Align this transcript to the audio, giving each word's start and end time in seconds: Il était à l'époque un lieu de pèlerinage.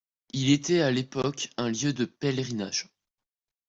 Il 0.33 0.49
était 0.49 0.81
à 0.81 0.89
l'époque 0.89 1.51
un 1.57 1.69
lieu 1.69 1.93
de 1.93 2.05
pèlerinage. 2.05 2.87